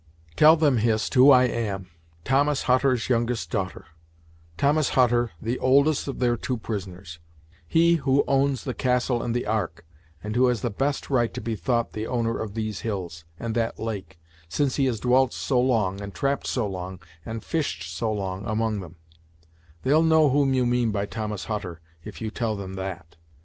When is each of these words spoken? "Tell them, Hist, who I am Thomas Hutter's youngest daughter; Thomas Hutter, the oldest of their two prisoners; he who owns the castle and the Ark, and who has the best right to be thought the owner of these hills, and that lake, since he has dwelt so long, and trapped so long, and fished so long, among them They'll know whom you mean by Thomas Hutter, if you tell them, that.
"Tell 0.35 0.55
them, 0.55 0.77
Hist, 0.79 1.13
who 1.13 1.29
I 1.29 1.43
am 1.43 1.91
Thomas 2.23 2.63
Hutter's 2.63 3.07
youngest 3.07 3.51
daughter; 3.51 3.85
Thomas 4.57 4.89
Hutter, 4.97 5.29
the 5.39 5.59
oldest 5.59 6.07
of 6.07 6.17
their 6.17 6.35
two 6.35 6.57
prisoners; 6.57 7.19
he 7.67 7.97
who 7.97 8.23
owns 8.27 8.63
the 8.63 8.73
castle 8.73 9.21
and 9.21 9.35
the 9.35 9.45
Ark, 9.45 9.85
and 10.23 10.35
who 10.35 10.47
has 10.47 10.61
the 10.61 10.71
best 10.71 11.11
right 11.11 11.31
to 11.35 11.39
be 11.39 11.55
thought 11.55 11.93
the 11.93 12.07
owner 12.07 12.35
of 12.39 12.55
these 12.55 12.79
hills, 12.81 13.25
and 13.39 13.53
that 13.53 13.77
lake, 13.79 14.17
since 14.49 14.77
he 14.77 14.85
has 14.85 14.99
dwelt 14.99 15.33
so 15.33 15.59
long, 15.61 16.01
and 16.01 16.15
trapped 16.15 16.47
so 16.47 16.65
long, 16.67 16.99
and 17.23 17.43
fished 17.43 17.83
so 17.87 18.11
long, 18.11 18.43
among 18.47 18.79
them 18.79 18.95
They'll 19.83 20.01
know 20.01 20.31
whom 20.31 20.55
you 20.55 20.65
mean 20.65 20.89
by 20.89 21.05
Thomas 21.05 21.45
Hutter, 21.45 21.79
if 22.03 22.21
you 22.21 22.31
tell 22.31 22.55
them, 22.55 22.73
that. 22.73 23.17